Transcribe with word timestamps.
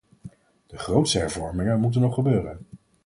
De 0.67 0.77
grootste 0.77 1.17
hervormingen 1.17 1.79
moeten 1.79 2.01
nog 2.01 2.13
gebeuren. 2.13 2.65